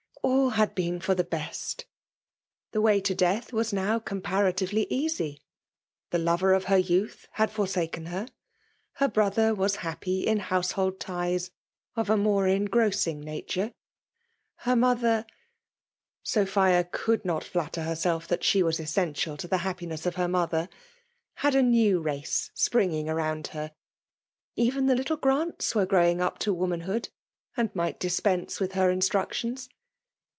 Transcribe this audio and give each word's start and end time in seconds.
all 0.23 0.55
had 0.55 0.75
been 0.75 0.99
for 0.99 1.15
the 1.15 1.23
best! 1.23 1.85
The 2.71 2.81
way 2.81 2.99
to 3.01 3.15
death 3.15 3.53
was 3.53 3.71
now 3.71 3.99
comparatively 3.99 4.83
f3 4.87 4.91
106 4.91 5.17
BUHALIS 5.17 5.19
IMMilHATIOK. 5.19 5.31
easy. 5.31 5.41
The 6.11 6.17
lover 6.19 6.53
of 6.53 6.65
her 6.65 6.77
youth 6.77 7.27
had 7.31 7.49
fiyrsaken 7.49 8.07
her;— 8.09 8.27
^ber 9.01 9.13
brother 9.13 9.55
was 9.55 9.77
happy 9.77 10.27
in 10.27 10.39
household 10.39 10.99
ties 10.99 11.51
of 11.95 12.09
a 12.09 12.17
more 12.17 12.45
engrossmg 12.45 13.23
nature;— 13.23 13.73
her 14.65 14.75
mother 14.75 15.25
(Sophia 16.21 16.83
coidd 16.83 17.23
not 17.23 17.45
flatter 17.45 17.83
herself 17.83 18.27
that 18.27 18.43
Ae 18.55 18.61
was 18.61 18.77
essential 18.79 19.37
to 19.37 19.47
the 19.47 19.59
happiness 19.59 20.05
of 20.05 20.15
her 20.15 20.27
moOier!) 20.27 20.67
had 21.35 21.55
a 21.55 21.63
new 21.63 22.01
race 22.01 22.51
springing 22.53 23.07
around 23.09 23.47
her; 23.47 23.71
even 24.57 24.87
the 24.87 24.95
little 24.95 25.17
Grants 25.17 25.73
were 25.73 25.85
growing 25.85 26.19
up 26.19 26.37
to 26.39 26.53
woman* 26.53 26.81
Jbood, 26.81 27.07
and 27.55 27.73
might 27.73 27.99
dispense 28.01 28.59
with 28.59 28.73
her 28.73 28.93
instruc 28.93 29.31
tions. 29.31 29.69